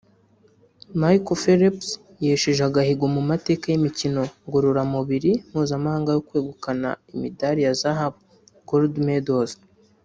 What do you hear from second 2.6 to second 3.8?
agahigo mu mateka